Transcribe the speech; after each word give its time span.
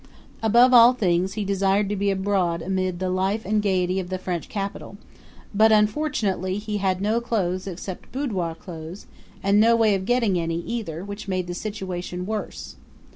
Above 0.41 0.73
all 0.73 0.93
things 0.93 1.33
he 1.33 1.45
desired 1.45 1.87
to 1.87 1.95
be 1.95 2.09
abroad 2.09 2.63
amid 2.63 2.97
the 2.97 3.07
life 3.11 3.45
and 3.45 3.61
gayety 3.61 3.99
of 3.99 4.09
the 4.09 4.17
French 4.17 4.49
capital; 4.49 4.97
but 5.53 5.71
unfortunately 5.71 6.57
he 6.57 6.77
had 6.77 7.01
no 7.01 7.21
clothes 7.21 7.67
except 7.67 8.11
boudoir 8.11 8.55
clothes, 8.55 9.05
and 9.43 9.59
no 9.59 9.75
way 9.75 9.93
of 9.93 10.05
getting 10.07 10.39
any, 10.39 10.61
either, 10.61 11.03
Which 11.05 11.27
made 11.27 11.45
the 11.45 11.53
situation 11.53 12.25
worse. 12.25 12.77